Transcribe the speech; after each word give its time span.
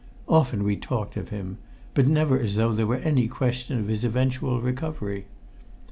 Often 0.27 0.63
we 0.63 0.77
talked 0.77 1.15
of 1.15 1.29
him, 1.29 1.59
but 1.93 2.07
never 2.07 2.39
as 2.39 2.55
though 2.55 2.73
there 2.73 2.87
were 2.87 2.95
any 2.95 3.27
question 3.27 3.77
of 3.77 3.87
his 3.87 4.03
eventual 4.03 4.59
recovery. 4.59 5.25